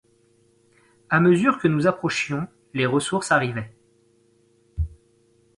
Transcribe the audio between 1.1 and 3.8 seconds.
A mesure que nous approchions, les ressources arrivaient.